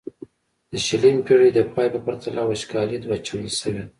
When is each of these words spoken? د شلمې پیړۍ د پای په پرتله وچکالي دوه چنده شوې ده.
د 0.71 0.73
شلمې 0.85 1.21
پیړۍ 1.27 1.49
د 1.53 1.59
پای 1.73 1.87
په 1.93 1.99
پرتله 2.05 2.41
وچکالي 2.45 2.97
دوه 3.03 3.17
چنده 3.25 3.51
شوې 3.59 3.73
ده. 3.75 3.83